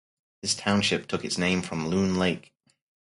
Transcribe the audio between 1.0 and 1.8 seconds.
took its name